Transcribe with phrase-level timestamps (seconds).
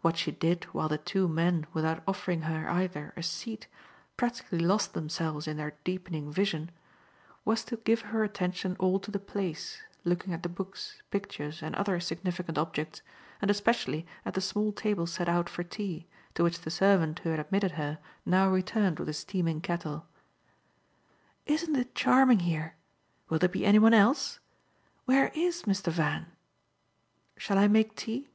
[0.00, 3.66] What she did while the two men, without offering her, either, a seat,
[4.16, 6.70] practically lost themselves in their deepening vision,
[7.44, 11.76] was to give her attention all to the place, looking at the books, pictures and
[11.76, 13.02] other significant objects,
[13.42, 17.28] and especially at the small table set out for tea, to which the servant who
[17.28, 20.06] had admitted her now returned with a steaming kettle.
[21.44, 22.76] "Isn't it charming here?
[23.28, 24.38] Will there be any one else?
[25.04, 25.92] Where IS Mr.
[25.92, 26.28] Van?
[27.36, 28.30] Shall I make tea?"